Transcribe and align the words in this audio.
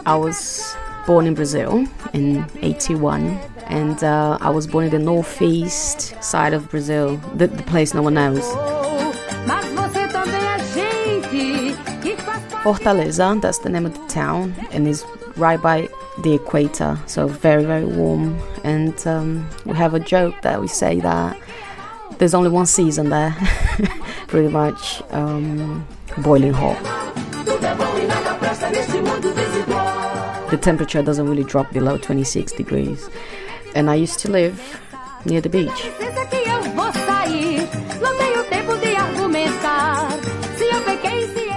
I 0.08 0.16
was 0.16 0.74
born 1.06 1.26
in 1.26 1.34
Brazil 1.34 1.86
in 2.14 2.46
81 2.62 3.38
and 3.66 4.02
uh, 4.02 4.38
I 4.40 4.48
was 4.48 4.66
born 4.66 4.86
in 4.86 4.90
the 4.90 4.98
northeast 4.98 6.14
side 6.24 6.54
of 6.54 6.70
Brazil, 6.70 7.18
the, 7.34 7.46
the 7.46 7.62
place 7.64 7.92
no 7.92 8.00
one 8.00 8.14
knows. 8.14 8.42
Mas 9.46 9.66
você 9.66 10.08
também 10.08 10.40
é 10.40 10.58
gente 10.72 11.76
que 12.00 12.16
faz 12.16 12.42
parte. 12.44 12.62
Fortaleza, 12.62 13.38
that's 13.38 13.58
the 13.58 13.68
name 13.68 13.84
of 13.84 13.92
the 13.92 14.06
town, 14.08 14.54
and 14.72 14.88
is 14.88 15.04
right 15.36 15.60
by 15.60 15.86
the 16.22 16.36
equator, 16.36 16.98
so 17.06 17.28
very, 17.28 17.66
very 17.66 17.84
warm. 17.84 18.34
And 18.64 18.94
um, 19.06 19.46
we 19.66 19.74
have 19.74 19.92
a 19.92 20.00
joke 20.00 20.40
that 20.40 20.58
we 20.58 20.68
say 20.68 21.00
that 21.00 21.36
there's 22.16 22.32
only 22.32 22.48
one 22.48 22.64
season 22.64 23.10
there, 23.10 23.36
pretty 24.26 24.48
much 24.48 25.02
um, 25.10 25.86
boiling 26.22 26.54
hot. 26.54 26.78
The 30.50 30.58
temperature 30.60 31.02
doesn't 31.02 31.28
really 31.28 31.44
drop 31.44 31.72
below 31.72 31.98
26 31.98 32.52
degrees. 32.52 33.08
And 33.74 33.90
I 33.90 33.94
used 33.94 34.18
to 34.20 34.30
live 34.30 34.80
near 35.24 35.40
the 35.40 35.48
beach. 35.48 35.90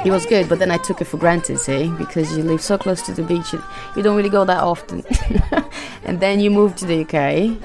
It 0.03 0.09
was 0.09 0.26
good, 0.26 0.50
but 0.50 0.59
then 0.59 0.72
I 0.72 0.78
took 0.78 1.00
it 1.00 1.06
for 1.06 1.18
granted, 1.18 1.59
see, 1.59 1.90
because 1.98 2.36
you 2.36 2.44
live 2.44 2.62
so 2.62 2.78
close 2.78 3.02
to 3.03 3.14
the 3.14 3.23
beach, 3.23 3.53
you 3.53 4.02
don't 4.02 4.18
really 4.18 4.30
go 4.30 4.44
that 4.46 4.64
often. 4.64 5.03
and 6.03 6.20
then 6.20 6.40
you 6.40 6.50
move 6.50 6.75
to 6.78 6.86
the 6.86 7.02
UK, 7.02 7.56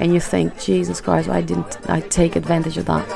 and 0.00 0.12
you 0.12 0.20
think, 0.20 0.58
Jesus 0.58 1.00
Christ, 1.00 1.28
why 1.28 1.42
didn't 1.42 1.78
I 1.88 2.00
take 2.00 2.34
advantage 2.34 2.76
of 2.76 2.86
that? 2.86 3.06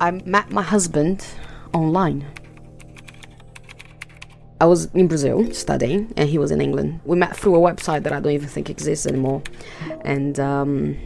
I 0.00 0.10
met 0.24 0.50
my 0.50 0.62
husband 0.62 1.26
online. 1.74 2.26
I 4.58 4.64
was 4.64 4.86
in 4.94 5.08
Brazil 5.08 5.52
studying, 5.52 6.12
and 6.16 6.28
he 6.28 6.38
was 6.38 6.50
in 6.50 6.60
England. 6.60 7.00
We 7.04 7.18
met 7.18 7.36
through 7.36 7.54
a 7.54 7.72
website 7.72 8.02
that 8.04 8.12
I 8.12 8.20
don't 8.20 8.32
even 8.32 8.48
think 8.48 8.70
exists 8.70 9.06
anymore. 9.06 9.42
And 10.02 10.40
um, 10.40 10.96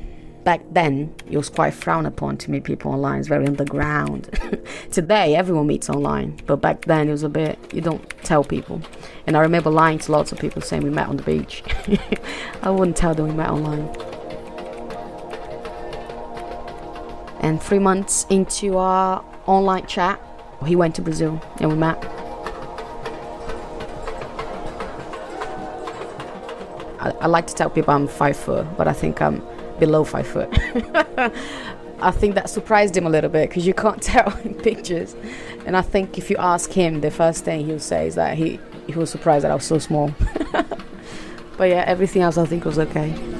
back 0.44 0.60
then, 0.70 1.12
it 1.28 1.36
was 1.36 1.48
quite 1.48 1.74
frowned 1.74 2.06
upon 2.06 2.36
to 2.38 2.52
meet 2.52 2.62
people 2.62 2.92
online. 2.92 3.18
It's 3.18 3.28
very 3.28 3.46
underground. 3.46 4.30
Today, 4.92 5.34
everyone 5.34 5.66
meets 5.66 5.90
online, 5.90 6.38
but 6.46 6.56
back 6.56 6.84
then, 6.84 7.08
it 7.08 7.12
was 7.12 7.24
a 7.24 7.28
bit 7.28 7.58
you 7.74 7.80
don't 7.80 8.08
tell 8.22 8.44
people. 8.44 8.80
And 9.26 9.36
I 9.36 9.40
remember 9.40 9.70
lying 9.70 9.98
to 10.00 10.12
lots 10.12 10.30
of 10.30 10.38
people 10.38 10.62
saying 10.62 10.84
we 10.84 10.90
met 10.90 11.08
on 11.08 11.16
the 11.16 11.24
beach. 11.24 11.64
I 12.62 12.70
wouldn't 12.70 12.96
tell 12.96 13.12
them 13.12 13.26
we 13.26 13.34
met 13.34 13.50
online. 13.50 13.92
And 17.44 17.62
three 17.62 17.78
months 17.78 18.24
into 18.30 18.78
our 18.78 19.22
online 19.44 19.86
chat, 19.86 20.18
he 20.64 20.74
went 20.76 20.94
to 20.94 21.02
Brazil 21.02 21.42
and 21.60 21.70
we 21.70 21.76
met. 21.76 22.02
I, 27.00 27.10
I 27.20 27.26
like 27.26 27.46
to 27.48 27.54
tell 27.54 27.68
people 27.68 27.92
I'm 27.92 28.08
five 28.08 28.38
foot, 28.38 28.66
but 28.78 28.88
I 28.88 28.94
think 28.94 29.20
I'm 29.20 29.42
below 29.78 30.04
five 30.04 30.26
foot. 30.26 30.48
I 32.00 32.10
think 32.10 32.34
that 32.34 32.48
surprised 32.48 32.96
him 32.96 33.06
a 33.06 33.10
little 33.10 33.28
bit 33.28 33.50
because 33.50 33.66
you 33.66 33.74
can't 33.74 34.02
tell 34.14 34.34
in 34.38 34.54
pictures. 34.54 35.14
And 35.66 35.76
I 35.76 35.82
think 35.82 36.16
if 36.16 36.30
you 36.30 36.38
ask 36.38 36.72
him, 36.72 37.02
the 37.02 37.10
first 37.10 37.44
thing 37.44 37.66
he'll 37.66 37.78
say 37.78 38.06
is 38.06 38.14
that 38.14 38.38
he, 38.38 38.58
he 38.86 38.94
was 38.94 39.10
surprised 39.10 39.44
that 39.44 39.50
I 39.50 39.54
was 39.54 39.66
so 39.66 39.78
small. 39.78 40.14
but 41.58 41.64
yeah, 41.68 41.84
everything 41.86 42.22
else 42.22 42.38
I 42.38 42.46
think 42.46 42.64
was 42.64 42.78
okay. 42.78 43.33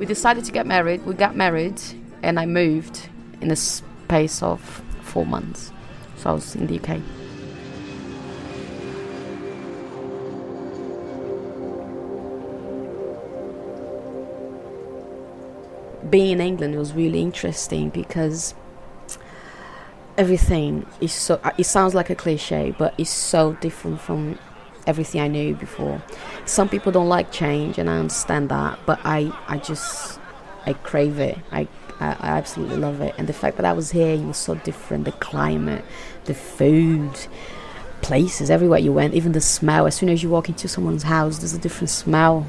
We 0.00 0.06
decided 0.06 0.42
to 0.46 0.50
get 0.50 0.66
married. 0.66 1.04
We 1.04 1.12
got 1.12 1.36
married, 1.36 1.78
and 2.22 2.40
I 2.40 2.46
moved 2.46 3.10
in 3.42 3.50
a 3.50 3.56
space 3.56 4.42
of 4.42 4.58
four 5.02 5.26
months. 5.26 5.70
So 6.16 6.30
I 6.30 6.32
was 6.32 6.56
in 6.56 6.66
the 6.66 6.80
UK. 6.80 7.02
Being 16.08 16.30
in 16.32 16.40
England 16.40 16.76
was 16.76 16.94
really 16.94 17.20
interesting 17.20 17.90
because 17.90 18.54
everything 20.16 20.86
is 21.02 21.12
so. 21.12 21.38
It 21.58 21.64
sounds 21.64 21.94
like 21.94 22.08
a 22.08 22.14
cliche, 22.14 22.74
but 22.78 22.94
it's 22.96 23.10
so 23.10 23.52
different 23.60 24.00
from 24.00 24.38
everything 24.86 25.20
I 25.20 25.28
knew 25.28 25.54
before. 25.54 26.02
Some 26.44 26.68
people 26.68 26.92
don't 26.92 27.08
like 27.08 27.32
change, 27.32 27.78
and 27.78 27.88
I 27.88 27.98
understand 27.98 28.48
that, 28.48 28.78
but 28.86 29.00
I, 29.04 29.32
I 29.46 29.58
just, 29.58 30.18
I 30.66 30.72
crave 30.72 31.18
it. 31.18 31.38
I, 31.50 31.68
I, 32.00 32.16
I 32.20 32.28
absolutely 32.38 32.76
love 32.76 33.00
it. 33.00 33.14
And 33.18 33.28
the 33.28 33.32
fact 33.32 33.56
that 33.56 33.66
I 33.66 33.72
was 33.72 33.90
here, 33.90 34.14
it 34.14 34.24
was 34.24 34.36
so 34.36 34.54
different. 34.54 35.04
The 35.04 35.12
climate, 35.12 35.84
the 36.24 36.34
food, 36.34 37.12
places, 38.02 38.50
everywhere 38.50 38.78
you 38.78 38.92
went, 38.92 39.14
even 39.14 39.32
the 39.32 39.40
smell. 39.40 39.86
As 39.86 39.94
soon 39.94 40.08
as 40.08 40.22
you 40.22 40.30
walk 40.30 40.48
into 40.48 40.68
someone's 40.68 41.04
house, 41.04 41.38
there's 41.38 41.54
a 41.54 41.58
different 41.58 41.90
smell. 41.90 42.46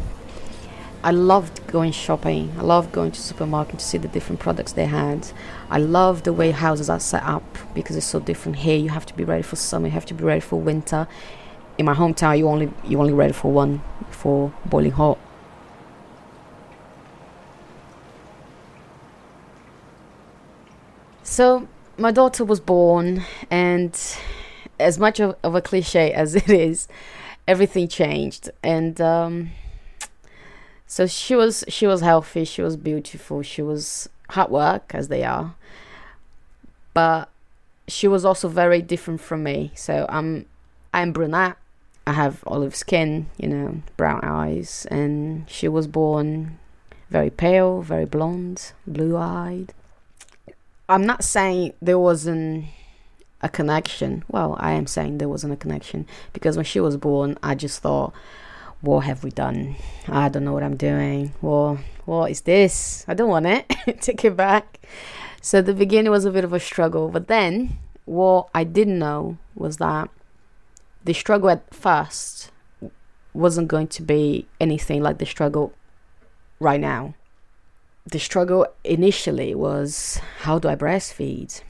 I 1.03 1.11
loved 1.11 1.65
going 1.65 1.91
shopping. 1.91 2.53
I 2.59 2.61
loved 2.61 2.91
going 2.91 3.11
to 3.11 3.19
supermarket 3.19 3.79
to 3.79 3.85
see 3.85 3.97
the 3.97 4.07
different 4.07 4.39
products 4.39 4.73
they 4.73 4.85
had. 4.85 5.27
I 5.69 5.79
love 5.79 6.23
the 6.23 6.33
way 6.33 6.51
houses 6.51 6.91
are 6.91 6.99
set 6.99 7.23
up 7.23 7.57
because 7.73 7.95
it's 7.95 8.05
so 8.05 8.19
different 8.19 8.59
here. 8.59 8.77
You 8.77 8.89
have 8.89 9.07
to 9.07 9.15
be 9.15 9.23
ready 9.23 9.41
for 9.41 9.55
summer. 9.55 9.87
You 9.87 9.93
have 9.93 10.05
to 10.07 10.13
be 10.13 10.23
ready 10.23 10.41
for 10.41 10.59
winter 10.59 11.07
in 11.81 11.85
my 11.85 11.95
hometown 11.95 12.37
you 12.37 12.47
only 12.47 12.71
you 12.85 12.99
only 12.99 13.11
ready 13.11 13.33
for 13.33 13.51
one 13.51 13.81
for 14.09 14.53
boiling 14.65 14.91
hot. 14.91 15.17
So 21.23 21.67
my 21.97 22.11
daughter 22.11 22.45
was 22.45 22.59
born 22.59 23.23
and 23.49 23.99
as 24.79 24.99
much 24.99 25.19
of, 25.19 25.35
of 25.43 25.55
a 25.55 25.61
cliche 25.61 26.13
as 26.23 26.35
it 26.35 26.49
is 26.49 26.87
everything 27.47 27.87
changed. 27.87 28.49
And 28.63 29.01
um, 29.01 29.51
so 30.85 31.07
she 31.07 31.35
was 31.35 31.65
she 31.67 31.87
was 31.87 32.01
healthy 32.01 32.45
she 32.45 32.61
was 32.61 32.77
beautiful 32.77 33.41
she 33.41 33.61
was 33.61 34.07
hard 34.29 34.51
work 34.51 34.93
as 34.93 35.07
they 35.07 35.23
are. 35.23 35.55
But 36.93 37.29
she 37.87 38.07
was 38.07 38.23
also 38.23 38.47
very 38.47 38.81
different 38.81 39.19
from 39.19 39.43
me. 39.43 39.71
So 39.75 40.05
i'm 40.09 40.45
i'm 40.93 41.11
brunette 41.11 41.57
I 42.06 42.13
have 42.13 42.44
olive 42.47 42.75
skin, 42.75 43.28
you 43.38 43.47
know, 43.47 43.81
brown 43.95 44.22
eyes, 44.23 44.88
and 44.89 45.50
she 45.50 45.67
was 45.67 45.88
born 45.88 46.57
very 47.09 47.29
pale, 47.29 47.81
very 47.81 48.06
blonde, 48.06 48.72
blue 48.88 49.17
eyed. 49.17 49.73
I'm 50.90 51.06
not 51.06 51.23
saying 51.23 51.73
there 51.81 52.00
wasn't 52.00 52.66
a 53.41 53.49
connection. 53.49 54.23
Well, 54.28 54.55
I 54.59 54.73
am 54.73 54.87
saying 54.87 55.17
there 55.17 55.29
wasn't 55.29 55.53
a 55.53 55.58
connection 55.58 56.08
because 56.34 56.55
when 56.55 56.66
she 56.66 56.79
was 56.79 56.97
born, 56.97 57.37
I 57.43 57.55
just 57.55 57.81
thought, 57.81 58.14
what 58.81 59.02
have 59.02 59.23
we 59.23 59.29
done? 59.29 59.75
I 60.08 60.29
don't 60.29 60.43
know 60.43 60.53
what 60.53 60.64
I'm 60.64 60.78
doing. 60.78 61.34
Well, 61.41 61.79
what 62.05 62.31
is 62.31 62.41
this? 62.41 63.05
I 63.08 63.14
don't 63.14 63.29
want 63.29 63.46
it. 63.46 63.70
Take 64.02 64.25
it 64.25 64.35
back. 64.35 64.79
So 65.41 65.61
the 65.61 65.73
beginning 65.73 66.11
was 66.11 66.25
a 66.25 66.31
bit 66.31 66.43
of 66.43 66.53
a 66.53 66.59
struggle, 66.59 67.09
but 67.09 67.28
then 67.28 67.78
what 68.05 68.49
I 68.53 68.64
didn't 68.64 68.99
know 68.99 69.37
was 69.55 69.78
that 69.78 70.09
the 71.03 71.13
struggle 71.13 71.49
at 71.49 71.73
first 71.73 72.51
wasn't 73.33 73.67
going 73.67 73.87
to 73.87 74.01
be 74.01 74.47
anything 74.59 75.01
like 75.01 75.17
the 75.17 75.25
struggle 75.25 75.73
right 76.59 76.79
now. 76.79 77.15
The 78.05 78.19
struggle 78.19 78.67
initially 78.83 79.55
was 79.55 80.19
how 80.39 80.59
do 80.59 80.67
I 80.67 80.75
breastfeed? 80.75 81.61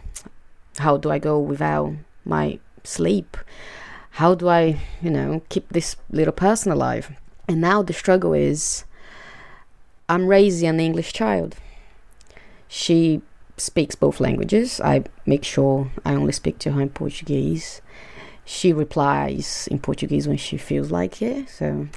How 0.78 0.98
do 0.98 1.12
I 1.12 1.20
go 1.20 1.40
without 1.40 1.94
my 2.26 2.60
sleep? 2.84 3.38
How 4.12 4.36
do 4.36 4.50
I, 4.50 4.80
you 5.02 5.10
know, 5.10 5.42
keep 5.50 5.70
this 5.70 5.96
little 6.10 6.34
person 6.34 6.72
alive? 6.72 7.12
And 7.48 7.62
now 7.62 7.82
the 7.82 7.94
struggle 7.94 8.34
is 8.34 8.86
I'm 10.10 10.28
raising 10.28 10.68
an 10.68 10.80
English 10.80 11.14
child. 11.14 11.56
She 12.68 13.22
speaks 13.58 13.96
both 13.96 14.20
languages. 14.20 14.82
I 14.82 15.04
make 15.26 15.44
sure 15.44 15.92
I 16.04 16.16
only 16.16 16.34
speak 16.34 16.60
to 16.60 16.72
her 16.72 16.82
in 16.82 16.90
Portuguese. 16.90 17.82
She 18.46 18.74
replies 18.74 19.68
in 19.72 19.80
Portuguese 19.80 20.28
when 20.28 20.38
she 20.38 20.58
feels 20.58 20.92
like 20.92 21.22
it. 21.22 21.50
So 21.50 21.88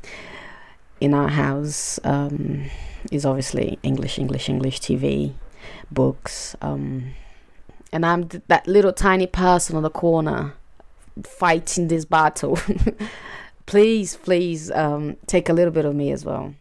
in 1.01 1.15
our 1.15 1.29
house 1.29 1.99
um, 2.05 2.65
is 3.11 3.27
obviously 3.27 3.79
English, 3.83 4.19
English, 4.19 4.49
English 4.49 4.81
TV, 4.81 5.35
books. 5.91 6.57
Um, 6.61 7.15
and 7.93 8.05
I'm 8.05 8.29
th- 8.29 8.43
that 8.49 8.67
little 8.67 8.93
tiny 8.93 9.27
person 9.27 9.77
on 9.77 9.83
the 9.83 9.91
corner 9.91 10.55
fighting 11.23 11.89
this 11.89 12.05
battle. 12.05 12.59
please, 13.67 14.17
please 14.17 14.71
um, 14.71 15.17
take 15.27 15.49
a 15.49 15.53
little 15.53 15.73
bit 15.73 15.85
of 15.85 15.95
me 15.95 16.11
as 16.11 16.25
well. 16.25 16.55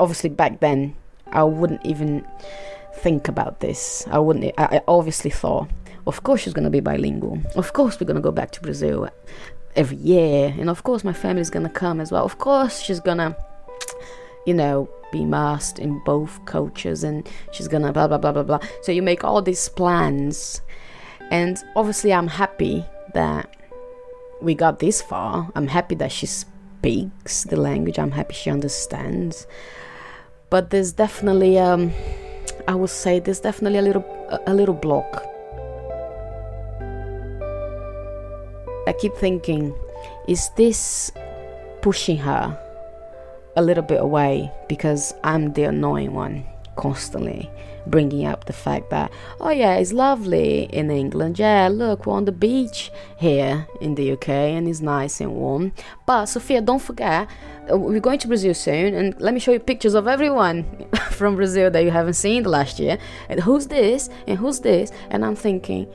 Obviously, 0.00 0.30
back 0.30 0.60
then, 0.60 0.94
I 1.32 1.42
wouldn't 1.44 1.84
even 1.84 2.26
think 2.94 3.28
about 3.28 3.60
this. 3.60 4.06
I 4.10 4.18
wouldn't. 4.18 4.54
I, 4.58 4.64
I 4.64 4.80
obviously 4.88 5.30
thought, 5.30 5.68
of 6.06 6.22
course, 6.22 6.42
she's 6.42 6.52
gonna 6.52 6.70
be 6.70 6.80
bilingual. 6.80 7.38
Of 7.56 7.72
course, 7.72 8.00
we're 8.00 8.06
gonna 8.06 8.20
go 8.20 8.32
back 8.32 8.50
to 8.52 8.60
Brazil 8.60 9.08
every 9.76 9.98
year, 9.98 10.54
and 10.58 10.70
of 10.70 10.82
course, 10.82 11.04
my 11.04 11.12
family's 11.12 11.50
gonna 11.50 11.68
come 11.68 12.00
as 12.00 12.10
well. 12.10 12.24
Of 12.24 12.38
course, 12.38 12.80
she's 12.80 13.00
gonna, 13.00 13.36
you 14.46 14.54
know, 14.54 14.88
be 15.12 15.22
immersed 15.22 15.78
in 15.78 16.02
both 16.04 16.44
cultures 16.44 17.02
and 17.02 17.26
she's 17.52 17.68
gonna 17.68 17.92
blah 17.92 18.08
blah 18.08 18.18
blah 18.18 18.32
blah 18.32 18.42
blah. 18.42 18.60
So 18.82 18.92
you 18.92 19.02
make 19.02 19.24
all 19.24 19.42
these 19.42 19.68
plans, 19.68 20.60
and 21.30 21.62
obviously 21.76 22.12
I'm 22.12 22.28
happy 22.28 22.84
that 23.14 23.54
we 24.40 24.54
got 24.54 24.78
this 24.78 25.02
far. 25.02 25.50
I'm 25.54 25.68
happy 25.68 25.94
that 25.96 26.12
she 26.12 26.26
speaks 26.26 27.44
the 27.44 27.56
language. 27.56 27.98
I'm 27.98 28.12
happy 28.12 28.34
she 28.34 28.50
understands. 28.50 29.46
But 30.50 30.70
there's 30.70 30.92
definitely 30.92 31.58
um, 31.58 31.92
I 32.66 32.74
would 32.74 32.90
say 32.90 33.18
there's 33.18 33.40
definitely 33.40 33.78
a 33.78 33.82
little 33.82 34.04
a, 34.30 34.52
a 34.52 34.54
little 34.54 34.74
block. 34.74 35.24
I 38.86 38.94
keep 38.98 39.14
thinking, 39.16 39.74
is 40.26 40.48
this 40.56 41.12
pushing 41.82 42.16
her 42.18 42.58
a 43.56 43.62
little 43.62 43.82
bit 43.82 44.00
away 44.00 44.50
because 44.68 45.12
I'm 45.22 45.52
the 45.52 45.64
annoying 45.64 46.14
one 46.14 46.46
constantly 46.76 47.50
bringing 47.90 48.26
up 48.26 48.44
the 48.44 48.52
fact 48.52 48.90
that 48.90 49.10
oh 49.40 49.50
yeah 49.50 49.76
it's 49.76 49.92
lovely 49.92 50.64
in 50.64 50.90
England. 50.90 51.38
Yeah 51.38 51.68
look 51.68 52.06
we're 52.06 52.14
on 52.14 52.24
the 52.24 52.32
beach 52.32 52.90
here 53.18 53.66
in 53.80 53.94
the 53.94 54.12
UK 54.12 54.28
and 54.28 54.68
it's 54.68 54.80
nice 54.80 55.20
and 55.20 55.34
warm. 55.34 55.72
But 56.06 56.26
Sophia 56.26 56.60
don't 56.60 56.80
forget 56.80 57.28
uh, 57.70 57.76
we're 57.76 58.00
going 58.00 58.18
to 58.20 58.28
Brazil 58.28 58.54
soon 58.54 58.94
and 58.94 59.20
let 59.20 59.34
me 59.34 59.40
show 59.40 59.52
you 59.52 59.60
pictures 59.60 59.94
of 59.94 60.06
everyone 60.06 60.64
from 61.10 61.36
Brazil 61.36 61.70
that 61.70 61.84
you 61.84 61.90
haven't 61.90 62.14
seen 62.14 62.42
the 62.42 62.48
last 62.48 62.78
year. 62.78 62.98
And 63.28 63.40
who's 63.40 63.66
this 63.66 64.10
and 64.26 64.38
who's 64.38 64.60
this? 64.60 64.92
And 65.10 65.24
I'm 65.24 65.36
thinking 65.36 65.86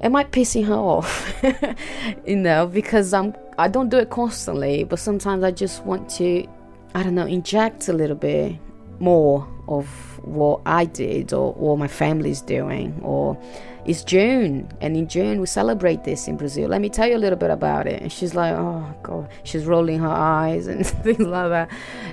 am 0.00 0.16
I 0.16 0.24
pissing 0.24 0.66
her 0.66 0.74
off? 0.74 1.32
You 2.26 2.36
know 2.36 2.66
because 2.66 3.12
I'm 3.12 3.34
I 3.58 3.68
don't 3.68 3.88
do 3.88 3.98
it 3.98 4.10
constantly 4.10 4.84
but 4.84 4.98
sometimes 4.98 5.44
I 5.44 5.50
just 5.50 5.84
want 5.84 6.08
to 6.18 6.46
I 6.94 7.02
don't 7.02 7.14
know, 7.14 7.26
inject 7.26 7.88
a 7.88 7.92
little 7.92 8.16
bit 8.16 8.58
more 8.98 9.48
of 9.66 10.11
what 10.22 10.60
I 10.66 10.84
did 10.84 11.32
or 11.32 11.52
what 11.54 11.78
my 11.78 11.88
family's 11.88 12.40
doing. 12.40 13.00
Or 13.02 13.38
it's 13.84 14.04
June, 14.04 14.68
and 14.80 14.96
in 14.96 15.08
June 15.08 15.40
we 15.40 15.46
celebrate 15.46 16.04
this 16.04 16.28
in 16.28 16.36
Brazil. 16.36 16.68
Let 16.68 16.80
me 16.80 16.88
tell 16.88 17.08
you 17.08 17.16
a 17.16 17.18
little 17.18 17.38
bit 17.38 17.50
about 17.50 17.86
it. 17.86 18.00
And 18.00 18.12
she's 18.12 18.34
like, 18.34 18.54
oh 18.54 18.94
God, 19.02 19.28
she's 19.42 19.64
rolling 19.64 19.98
her 19.98 20.08
eyes 20.08 20.66
and 20.68 20.86
things 20.86 21.20
like 21.20 21.50
that. 21.50 21.70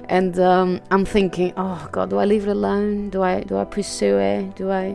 And 0.10 0.40
um, 0.40 0.82
I'm 0.92 1.06
thinking, 1.06 1.54
oh 1.58 1.88
God, 1.92 2.10
do 2.10 2.18
I 2.18 2.26
leave 2.26 2.48
it 2.48 2.52
alone? 2.52 3.10
Do 3.10 3.22
I 3.22 3.44
do 3.44 3.58
I 3.58 3.66
pursue 3.66 4.18
it? 4.18 4.56
Do 4.56 4.72
I? 4.72 4.92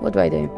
What 0.00 0.12
do 0.12 0.20
I 0.20 0.28
do? 0.28 0.50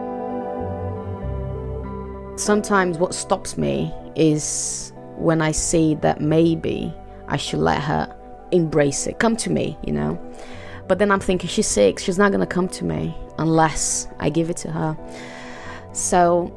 Sometimes 2.37 2.99
what 2.99 3.15
stops 3.15 3.57
me 3.57 3.93
is 4.17 4.93
when 5.17 5.41
I 5.41 5.53
see 5.53 5.95
that 5.97 6.21
maybe 6.21 6.93
I 7.29 7.37
should 7.37 7.61
let 7.61 7.81
her 7.83 8.15
embrace 8.51 9.07
it. 9.07 9.19
Come 9.19 9.37
to 9.37 9.51
me, 9.51 9.77
you 9.85 9.93
know. 9.93 10.19
But 10.93 10.99
then 10.99 11.11
I'm 11.11 11.21
thinking, 11.21 11.49
she's 11.49 11.67
six. 11.67 12.03
She's 12.03 12.19
not 12.19 12.33
to 12.33 12.45
come 12.45 12.69
to 12.69 12.85
me 12.85 13.17
unless 13.39 14.07
I 14.21 14.29
give 14.29 14.51
it 14.51 14.59
to 14.59 14.71
her. 14.71 14.95
So 15.95 16.53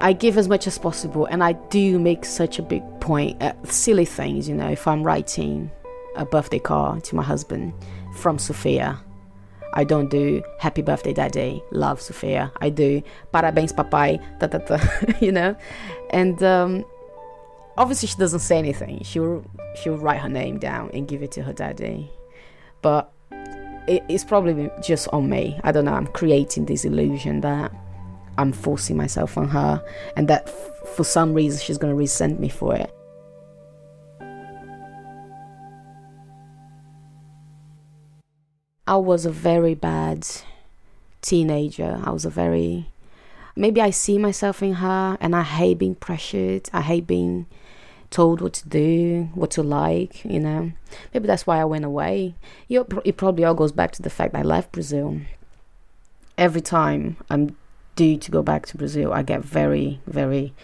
I 0.00 0.14
give 0.14 0.38
as 0.38 0.48
much 0.48 0.66
as 0.66 0.78
possible. 0.78 1.26
And 1.26 1.44
I 1.44 1.52
do 1.68 1.98
make 1.98 2.24
such 2.24 2.58
a 2.58 2.62
big 2.62 2.82
point 3.02 3.42
at 3.42 3.70
silly 3.70 4.06
things, 4.06 4.48
you 4.48 4.54
know. 4.54 4.70
If 4.70 4.88
I'm 4.88 5.02
writing 5.02 5.70
a 6.16 6.24
birthday 6.24 6.58
card 6.58 7.04
to 7.04 7.14
my 7.14 7.22
husband 7.22 7.74
from 8.16 8.38
Sophia, 8.38 8.98
I 9.74 9.84
don't 9.84 10.08
do 10.08 10.42
happy 10.58 10.80
birthday 10.80 11.12
daddy, 11.12 11.62
love 11.72 12.00
Sophia. 12.00 12.50
I 12.62 12.70
do 12.70 13.02
parabéns 13.34 13.74
papai, 13.74 14.18
ta 14.40 14.46
ta 14.46 14.60
ta, 14.60 14.78
you 15.20 15.30
know. 15.30 15.54
And 16.08 16.42
um, 16.42 16.86
obviously 17.76 18.08
she 18.08 18.16
doesn't 18.16 18.40
say 18.40 18.56
anything. 18.56 19.02
She'll 19.02 19.44
she'll 19.74 19.98
write 19.98 20.20
her 20.20 20.30
name 20.30 20.58
down 20.58 20.88
and 20.94 21.06
give 21.06 21.22
it 21.22 21.32
to 21.32 21.42
her 21.42 21.52
daddy. 21.52 22.10
But 22.84 23.10
it, 23.88 24.04
it's 24.10 24.24
probably 24.24 24.70
just 24.82 25.08
on 25.08 25.30
me. 25.30 25.58
I 25.64 25.72
don't 25.72 25.86
know. 25.86 25.94
I'm 25.94 26.06
creating 26.08 26.66
this 26.66 26.84
illusion 26.84 27.40
that 27.40 27.72
I'm 28.36 28.52
forcing 28.52 28.98
myself 28.98 29.38
on 29.38 29.48
her, 29.48 29.82
and 30.18 30.28
that 30.28 30.48
f- 30.48 30.88
for 30.94 31.02
some 31.02 31.32
reason 31.32 31.60
she's 31.60 31.78
gonna 31.78 31.94
resent 31.94 32.38
me 32.38 32.50
for 32.50 32.76
it. 32.76 32.94
I 38.86 38.96
was 38.96 39.24
a 39.24 39.30
very 39.30 39.74
bad 39.74 40.28
teenager. 41.22 42.02
I 42.04 42.10
was 42.10 42.26
a 42.26 42.30
very 42.30 42.90
maybe 43.56 43.80
I 43.80 43.88
see 43.88 44.18
myself 44.18 44.62
in 44.62 44.74
her 44.74 45.16
and 45.22 45.34
I 45.34 45.42
hate 45.42 45.78
being 45.78 45.94
pressured. 45.94 46.68
I 46.74 46.82
hate 46.82 47.06
being 47.06 47.46
told 48.14 48.40
what 48.40 48.52
to 48.52 48.68
do, 48.68 49.28
what 49.34 49.50
to 49.50 49.62
like, 49.62 50.24
you 50.24 50.38
know. 50.38 50.70
Maybe 51.12 51.26
that's 51.26 51.48
why 51.48 51.60
I 51.60 51.64
went 51.64 51.84
away. 51.84 52.36
It 52.68 53.16
probably 53.16 53.44
all 53.44 53.54
goes 53.54 53.72
back 53.72 53.90
to 53.92 54.02
the 54.02 54.08
fact 54.08 54.36
I 54.36 54.42
left 54.42 54.70
Brazil. 54.70 55.20
Every 56.38 56.60
time 56.60 57.16
I'm 57.28 57.56
due 57.96 58.16
to 58.16 58.30
go 58.30 58.40
back 58.40 58.66
to 58.66 58.76
Brazil, 58.76 59.12
I 59.12 59.22
get 59.22 59.42
very, 59.42 60.00
very, 60.06 60.54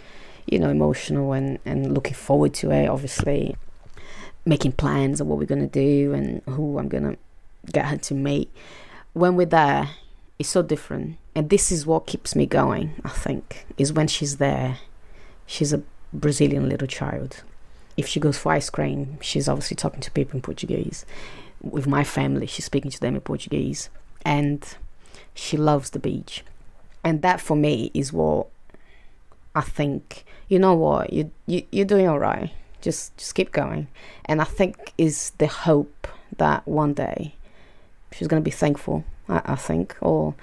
you 0.47 0.61
know, 0.61 0.71
emotional 0.71 1.33
and, 1.33 1.59
and 1.65 1.93
looking 1.93 2.15
forward 2.15 2.55
to 2.55 2.71
it, 2.71 2.87
obviously. 2.87 3.57
Making 4.47 4.73
plans 4.73 5.21
of 5.21 5.27
what 5.27 5.39
we're 5.39 5.45
going 5.45 5.69
to 5.69 5.81
do 5.89 6.15
and 6.15 6.43
who 6.55 6.79
I'm 6.79 6.89
going 6.89 7.03
to 7.03 7.17
get 7.73 7.87
her 7.87 7.97
to 7.97 8.15
meet. 8.15 8.49
When 9.13 9.35
we're 9.35 9.47
there, 9.47 9.91
it's 10.39 10.49
so 10.49 10.63
different. 10.63 11.19
And 11.35 11.51
this 11.51 11.73
is 11.73 11.85
what 11.85 12.07
keeps 12.07 12.37
me 12.37 12.47
going, 12.47 12.95
I 13.05 13.09
think, 13.09 13.67
is 13.77 13.93
when 13.93 14.07
she's 14.07 14.37
there. 14.37 14.79
She's 15.47 15.73
a 15.73 15.83
Brazilian 16.13 16.69
little 16.69 16.89
child. 16.89 17.43
If 17.97 18.07
she 18.07 18.21
goes 18.21 18.39
for 18.39 18.53
ice 18.53 18.71
cream, 18.71 19.19
she's 19.21 19.49
obviously 19.49 19.77
talking 19.77 20.01
to 20.01 20.11
people 20.11 20.37
in 20.37 20.43
Portuguese. 20.43 21.05
With 21.63 21.87
my 21.87 22.05
family, 22.05 22.47
she's 22.47 22.65
speaking 22.65 22.91
to 22.91 23.01
them 23.01 23.15
in 23.15 23.21
Portuguese. 23.21 23.91
And 24.25 24.65
she 25.35 25.57
loves 25.57 25.91
the 25.91 25.99
beach. 25.99 26.45
And 27.05 27.23
that 27.23 27.41
for 27.41 27.57
me 27.57 27.91
is 27.95 28.13
what 28.13 28.47
I 29.55 29.63
think, 29.63 30.25
you 30.49 30.59
know 30.59 30.75
what, 30.75 31.13
you, 31.13 31.31
you, 31.47 31.63
you're 31.71 31.87
doing 31.87 32.09
all 32.09 32.19
right. 32.19 32.51
Just, 32.81 33.17
just 33.17 33.35
keep 33.35 33.53
going. 33.53 33.89
And 34.25 34.41
I 34.41 34.45
think 34.45 34.93
is 34.97 35.31
the 35.39 35.47
hope 35.47 36.07
that 36.37 36.67
one 36.67 36.95
day 36.95 37.35
she's 38.13 38.29
going 38.29 38.43
to 38.43 38.45
be 38.45 38.51
thankful, 38.51 39.05
I, 39.29 39.43
I 39.45 39.55
think, 39.57 39.97
or 40.01 40.35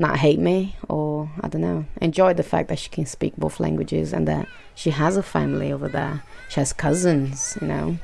not 0.00 0.16
hate 0.16 0.38
me 0.38 0.74
or 0.88 1.30
I 1.40 1.48
don't 1.48 1.60
know, 1.60 1.84
enjoy 2.00 2.32
the 2.32 2.42
fact 2.42 2.68
that 2.70 2.78
she 2.78 2.88
can 2.88 3.04
speak 3.04 3.36
both 3.36 3.60
languages 3.60 4.12
and 4.12 4.26
that 4.26 4.48
she 4.74 4.90
has 4.90 5.16
a 5.16 5.22
family 5.22 5.70
over 5.70 5.88
there. 5.88 6.22
She 6.48 6.58
has 6.58 6.72
cousins, 6.72 7.56
you 7.60 7.68
know, 7.68 7.98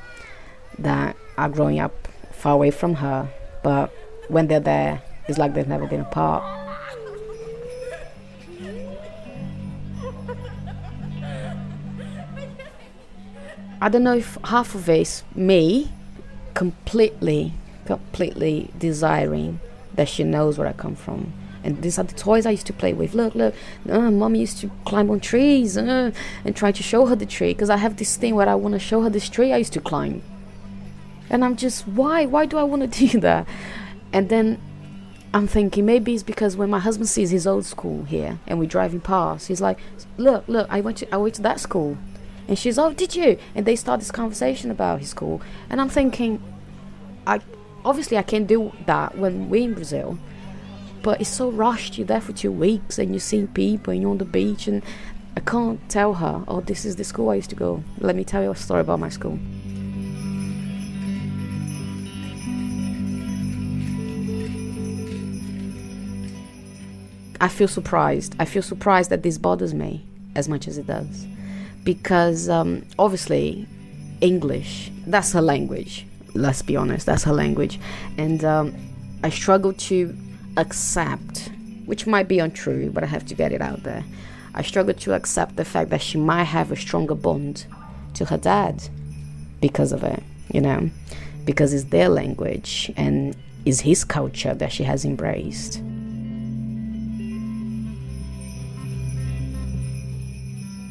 that 0.77 1.17
are 1.37 1.49
growing 1.49 1.79
up 1.79 2.07
far 2.31 2.53
away 2.53 2.69
from 2.69 2.95
her, 2.95 3.27
but 3.63 3.91
when 4.27 4.47
they're 4.47 4.59
there, 4.59 5.01
it's 5.27 5.39
like 5.39 5.55
they've 5.55 5.67
never 5.67 5.87
been 5.87 6.01
apart. 6.01 6.43
I 13.79 13.89
don't 13.89 14.03
know 14.03 14.15
if 14.15 14.37
half 14.43 14.73
of 14.75 14.87
it 14.89 15.01
is 15.01 15.23
me 15.35 15.91
completely, 16.53 17.53
completely 17.85 18.71
desiring 18.77 19.59
that 19.95 20.07
she 20.07 20.23
knows 20.23 20.57
where 20.57 20.67
I 20.67 20.73
come 20.73 20.95
from 20.95 21.33
and 21.67 21.81
these 21.81 21.99
are 21.99 22.03
the 22.03 22.15
toys 22.15 22.45
I 22.45 22.51
used 22.51 22.65
to 22.67 22.73
play 22.73 22.93
with. 22.93 23.13
Look, 23.13 23.35
look, 23.35 23.53
uh, 23.89 24.27
used 24.29 24.59
to 24.59 24.71
climb 24.85 25.09
on 25.09 25.19
trees 25.19 25.77
uh, 25.77 26.11
and 26.45 26.55
try 26.55 26.71
to 26.71 26.81
show 26.81 27.07
her 27.07 27.15
the 27.15 27.25
tree 27.25 27.53
because 27.53 27.69
I 27.69 27.75
have 27.75 27.97
this 27.97 28.15
thing 28.15 28.35
where 28.35 28.47
I 28.47 28.55
want 28.55 28.71
to 28.71 28.79
show 28.79 29.01
her 29.01 29.09
this 29.09 29.27
tree 29.27 29.51
I 29.51 29.57
used 29.57 29.73
to 29.73 29.81
climb. 29.81 30.23
And 31.29 31.43
I'm 31.43 31.57
just, 31.57 31.85
why? 31.85 32.25
Why 32.25 32.45
do 32.45 32.57
I 32.57 32.63
want 32.63 32.89
to 32.89 33.07
do 33.07 33.19
that? 33.19 33.45
And 34.13 34.29
then 34.29 34.61
I'm 35.33 35.45
thinking 35.45 35.85
maybe 35.85 36.13
it's 36.13 36.23
because 36.23 36.55
when 36.55 36.69
my 36.69 36.79
husband 36.79 37.09
sees 37.09 37.31
his 37.31 37.45
old 37.45 37.65
school 37.65 38.05
here 38.05 38.39
and 38.47 38.59
we're 38.59 38.69
driving 38.69 39.01
past, 39.01 39.49
he's 39.49 39.59
like, 39.59 39.77
look, 40.15 40.47
look, 40.47 40.67
I 40.69 40.79
went 40.79 40.99
to, 40.99 41.13
I 41.13 41.17
went 41.17 41.35
to 41.35 41.41
that 41.41 41.59
school. 41.59 41.97
And 42.47 42.57
she's, 42.57 42.79
oh, 42.79 42.93
did 42.93 43.13
you? 43.13 43.37
And 43.55 43.65
they 43.65 43.75
start 43.75 43.99
this 43.99 44.11
conversation 44.11 44.71
about 44.71 45.01
his 45.01 45.09
school. 45.09 45.41
And 45.69 45.81
I'm 45.81 45.89
thinking, 45.89 46.41
I 47.27 47.41
obviously 47.83 48.17
I 48.17 48.23
can't 48.23 48.47
do 48.47 48.71
that 48.85 49.17
when 49.17 49.49
we're 49.49 49.63
in 49.63 49.73
Brazil. 49.73 50.17
But 51.03 51.21
it's 51.21 51.29
so 51.29 51.49
rushed. 51.49 51.97
You're 51.97 52.07
there 52.07 52.21
for 52.21 52.33
two 52.33 52.51
weeks 52.51 52.99
and 52.99 53.11
you're 53.11 53.19
seeing 53.19 53.47
people 53.47 53.93
and 53.93 54.01
you're 54.01 54.11
on 54.11 54.17
the 54.17 54.25
beach. 54.25 54.67
And 54.67 54.83
I 55.35 55.39
can't 55.39 55.79
tell 55.89 56.15
her, 56.15 56.43
oh, 56.47 56.61
this 56.61 56.83
is 56.85 56.95
the 56.95 57.03
school 57.03 57.29
I 57.29 57.35
used 57.35 57.49
to 57.51 57.55
go. 57.55 57.83
Let 57.99 58.15
me 58.15 58.23
tell 58.23 58.43
you 58.43 58.51
a 58.51 58.55
story 58.55 58.81
about 58.81 58.99
my 58.99 59.09
school. 59.09 59.39
I 67.39 67.47
feel 67.47 67.67
surprised. 67.67 68.35
I 68.39 68.45
feel 68.45 68.63
surprised 68.63 69.09
that 69.11 69.23
this 69.23 69.37
bothers 69.37 69.73
me 69.73 70.03
as 70.35 70.49
much 70.49 70.67
as 70.67 70.77
it 70.77 70.87
does. 70.87 71.27
Because 71.83 72.49
um, 72.49 72.85
obviously, 72.97 73.67
English, 74.21 74.91
that's 75.05 75.33
her 75.33 75.41
language. 75.41 76.05
Let's 76.33 76.61
be 76.61 76.75
honest, 76.75 77.05
that's 77.05 77.23
her 77.23 77.33
language. 77.33 77.79
And 78.17 78.43
um, 78.43 78.75
I 79.23 79.29
struggle 79.29 79.73
to 79.73 80.15
accept, 80.57 81.49
which 81.85 82.05
might 82.05 82.27
be 82.27 82.39
untrue, 82.39 82.89
but 82.91 83.03
I 83.03 83.07
have 83.07 83.25
to 83.27 83.35
get 83.35 83.51
it 83.51 83.61
out 83.61 83.83
there. 83.83 84.03
I 84.53 84.61
struggle 84.61 84.93
to 84.93 85.13
accept 85.13 85.55
the 85.55 85.65
fact 85.65 85.89
that 85.91 86.01
she 86.01 86.17
might 86.17 86.45
have 86.45 86.71
a 86.71 86.75
stronger 86.75 87.15
bond 87.15 87.65
to 88.15 88.25
her 88.25 88.37
dad 88.37 88.89
because 89.61 89.91
of 89.91 90.03
it, 90.03 90.23
you 90.51 90.61
know, 90.61 90.89
because 91.45 91.73
it's 91.73 91.85
their 91.85 92.09
language 92.09 92.91
and 92.97 93.35
is 93.65 93.81
his 93.81 94.03
culture 94.03 94.53
that 94.53 94.71
she 94.71 94.83
has 94.83 95.05
embraced. 95.05 95.81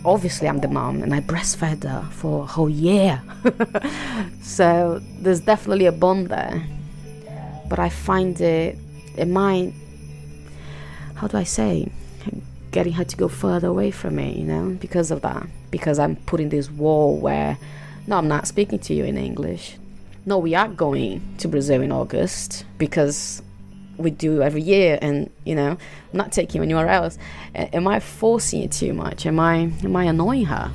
obviously 0.07 0.49
I'm 0.49 0.61
the 0.61 0.69
mom 0.69 1.03
and 1.03 1.13
I 1.13 1.21
breastfed 1.21 1.83
her 1.83 2.09
for 2.13 2.45
a 2.45 2.47
whole 2.47 2.71
year. 2.71 3.21
so 4.43 5.01
there's 5.19 5.41
definitely 5.41 5.87
a 5.87 5.93
bond 5.93 6.29
there. 6.29 6.65
But 7.69 7.81
I 7.81 7.89
find 7.89 8.41
it, 8.41 8.79
it 9.17 9.27
might, 9.27 9.73
how 11.15 11.27
do 11.27 11.37
I 11.37 11.45
say, 11.45 11.91
getting 12.71 12.93
her 12.95 13.05
to 13.05 13.17
go 13.17 13.29
further 13.29 13.69
away 13.69 13.91
from 13.91 14.17
me, 14.17 14.39
you 14.39 14.45
know, 14.45 14.77
because 14.81 15.11
of 15.11 15.23
that. 15.23 15.47
Because 15.71 15.99
I'm 15.99 16.17
putting 16.17 16.51
this 16.51 16.71
wall 16.71 17.17
where, 17.17 17.59
no, 18.07 18.17
I'm 18.19 18.29
not 18.29 18.47
speaking 18.47 18.79
to 18.81 18.95
you 18.95 19.05
in 19.05 19.17
English. 19.17 19.79
No, 20.27 20.39
we 20.39 20.55
are 20.55 20.69
going 20.69 21.23
to 21.39 21.49
Brazil 21.49 21.83
in 21.83 21.93
August 21.93 22.65
because 22.79 23.43
we 23.97 24.11
do 24.11 24.43
every 24.43 24.61
year 24.61 24.99
and 25.01 25.31
you 25.45 25.55
know 25.55 25.71
I'm 25.71 25.79
not 26.13 26.33
taking 26.33 26.59
you 26.59 26.63
anywhere 26.65 26.89
else. 26.89 27.17
Am 27.55 27.89
i 27.89 28.01
forcing 28.01 28.63
it 28.63 28.73
too 28.73 28.93
much? 28.93 29.25
Am 29.25 29.41
i 29.41 29.71
am 29.83 29.97
i 29.97 30.05
annoying 30.05 30.47
her 30.47 30.71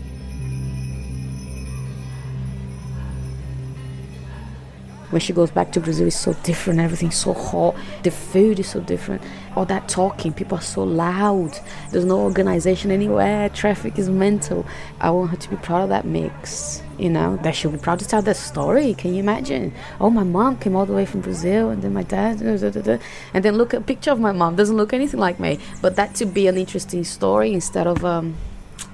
when 5.12 5.22
she 5.22 5.34
goes 5.34 5.52
back 5.52 5.72
to 5.72 5.80
brazil 5.80 6.08
it's 6.08 6.16
so 6.16 6.34
different 6.44 6.80
everything's 6.80 7.16
so 7.16 7.34
hot 7.34 7.76
the 8.04 8.12
food 8.12 8.60
is 8.60 8.70
so 8.70 8.80
different 8.82 9.22
all 9.56 9.66
that 9.66 9.88
talking 9.88 10.34
people 10.34 10.58
are 10.58 10.62
so 10.62 10.84
loud 10.84 11.58
there's 11.92 12.06
no 12.06 12.20
organization 12.20 12.92
anywhere 12.92 13.50
traffic 13.50 14.00
is 14.00 14.10
mental 14.10 14.66
i 15.00 15.10
want 15.10 15.30
her 15.30 15.38
to 15.38 15.50
be 15.50 15.56
proud 15.58 15.84
of 15.84 15.90
that 15.90 16.06
mix 16.06 16.82
you 17.02 17.10
know, 17.10 17.36
that 17.38 17.56
she'll 17.56 17.72
be 17.72 17.80
proud 17.80 17.98
to 17.98 18.08
tell 18.08 18.22
that 18.22 18.38
story. 18.38 18.94
Can 18.94 19.16
you 19.16 19.22
imagine? 19.22 19.74
Oh, 20.00 20.12
my 20.12 20.24
mom 20.24 20.58
came 20.58 20.76
all 20.76 20.86
the 20.86 20.94
way 20.94 21.08
from 21.08 21.22
Brazil, 21.22 21.72
and 21.72 21.82
then 21.82 21.94
my 21.94 22.04
dad, 22.04 22.40
da, 22.40 22.70
da, 22.70 22.70
da, 22.70 22.98
and 23.34 23.44
then 23.44 23.58
look 23.58 23.74
at 23.74 23.82
a 23.82 23.84
picture 23.84 24.12
of 24.12 24.20
my 24.20 24.32
mom. 24.32 24.56
Doesn't 24.56 24.78
look 24.78 24.94
anything 24.94 25.20
like 25.20 25.40
me, 25.40 25.58
but 25.82 25.96
that 25.96 26.14
to 26.16 26.28
be 26.28 26.46
an 26.46 26.58
interesting 26.58 27.04
story 27.04 27.54
instead 27.54 27.88
of, 27.88 28.06
um, 28.06 28.36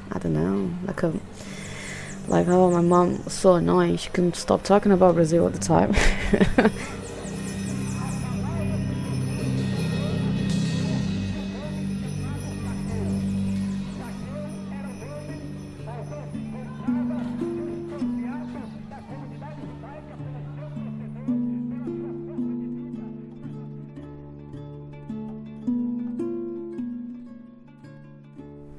I 0.09 0.19
don't 0.19 0.33
know, 0.33 0.71
like 0.86 1.03
a, 1.03 1.12
like 2.27 2.48
oh, 2.48 2.72
my 2.72 2.81
mom 2.81 3.24
was 3.24 3.34
so 3.34 3.55
annoying. 3.55 3.98
She 3.98 4.10
couldn't 4.10 4.36
stop 4.36 4.63
talking 4.63 4.91
about 4.91 5.15
Brazil 5.15 5.48
at 5.48 5.53
the 5.53 5.60
time. 5.60 5.93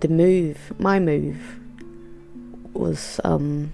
the 0.01 0.09
move, 0.09 0.73
my 0.79 1.01
move, 1.01 1.59
was 2.89 3.21
um, 3.25 3.71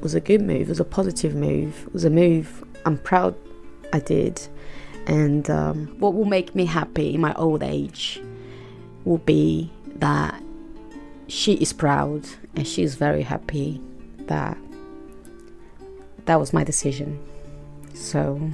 was 0.00 0.14
a 0.14 0.20
good 0.20 0.40
move. 0.42 0.62
It 0.62 0.68
was 0.68 0.80
a 0.80 0.84
positive 0.84 1.34
move. 1.34 1.84
It 1.86 1.92
was 1.92 2.04
a 2.04 2.10
move 2.10 2.64
I'm 2.84 2.98
proud 2.98 3.34
I 3.92 4.00
did, 4.00 4.40
and 5.06 5.48
um, 5.50 5.94
what 5.98 6.14
will 6.14 6.24
make 6.24 6.54
me 6.54 6.64
happy 6.64 7.14
in 7.14 7.20
my 7.20 7.34
old 7.34 7.62
age 7.62 8.20
will 9.04 9.18
be 9.18 9.70
that 9.96 10.42
she 11.28 11.54
is 11.54 11.72
proud 11.72 12.26
and 12.56 12.66
she 12.66 12.82
is 12.82 12.94
very 12.96 13.22
happy 13.22 13.80
that 14.26 14.56
that 16.26 16.38
was 16.40 16.52
my 16.52 16.64
decision. 16.64 17.18
So 17.94 18.50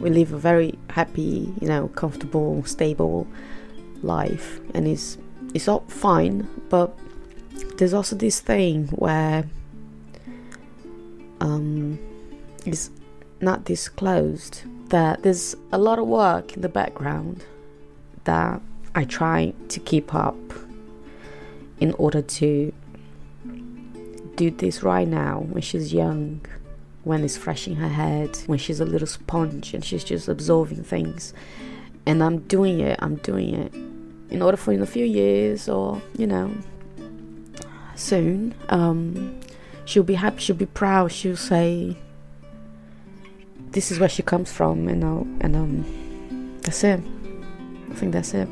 we 0.00 0.10
live 0.10 0.32
a 0.32 0.38
very 0.38 0.78
happy, 0.88 1.52
you 1.60 1.68
know, 1.68 1.88
comfortable, 1.88 2.64
stable 2.64 3.26
life, 4.02 4.60
and 4.74 4.88
it's 4.88 5.18
it's 5.54 5.68
all 5.68 5.84
fine. 5.88 6.48
But 6.68 6.96
there's 7.76 7.94
also 7.94 8.16
this 8.16 8.40
thing 8.40 8.88
where 8.88 9.44
um, 11.40 11.98
it's 12.64 12.90
not 13.40 13.64
disclosed 13.64 14.62
that 14.90 15.22
there's 15.22 15.54
a 15.72 15.78
lot 15.78 15.98
of 15.98 16.06
work 16.06 16.54
in 16.54 16.62
the 16.62 16.68
background 16.68 17.44
that 18.24 18.60
I 18.94 19.04
try 19.04 19.54
to 19.68 19.80
keep 19.80 20.14
up 20.14 20.36
in 21.78 21.92
order 21.94 22.22
to 22.22 22.72
do 24.36 24.50
this 24.50 24.82
right 24.82 25.08
now 25.08 25.40
when 25.40 25.62
she's 25.62 25.92
young 25.92 26.44
when 27.04 27.24
it's 27.24 27.36
fresh 27.36 27.66
in 27.66 27.76
her 27.76 27.88
head, 27.88 28.36
when 28.46 28.58
she's 28.58 28.80
a 28.80 28.84
little 28.84 29.06
sponge 29.06 29.74
and 29.74 29.84
she's 29.84 30.04
just 30.04 30.28
absorbing 30.28 30.82
things. 30.82 31.32
And 32.06 32.22
I'm 32.22 32.38
doing 32.40 32.80
it, 32.80 32.98
I'm 33.02 33.16
doing 33.16 33.54
it 33.54 33.74
in 34.30 34.42
order 34.42 34.56
for 34.56 34.72
in 34.72 34.80
a 34.80 34.86
few 34.86 35.04
years 35.04 35.68
or, 35.68 36.00
you 36.16 36.26
know, 36.26 36.52
soon, 37.94 38.54
um, 38.68 39.38
she'll 39.84 40.02
be 40.02 40.14
happy, 40.14 40.38
she'll 40.38 40.56
be 40.56 40.66
proud, 40.66 41.12
she'll 41.12 41.36
say, 41.36 41.96
this 43.72 43.90
is 43.90 43.98
where 43.98 44.08
she 44.08 44.22
comes 44.22 44.52
from, 44.52 44.88
you 44.88 44.96
know, 44.96 45.26
and 45.40 45.56
um, 45.56 46.58
that's 46.62 46.82
it. 46.84 47.00
I 47.90 47.94
think 47.94 48.12
that's 48.12 48.34
it. 48.34 48.48